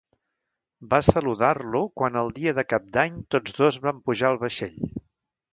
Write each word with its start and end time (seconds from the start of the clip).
Va 0.93 0.99
saludar-lo 1.07 1.83
quan 2.01 2.17
el 2.23 2.33
dia 2.39 2.55
de 2.61 2.65
cap 2.73 2.89
d’any 2.97 3.23
tots 3.37 3.57
dos 3.61 3.81
van 3.87 4.03
pujar 4.09 4.29
al 4.35 4.45
vaixell. 4.47 4.85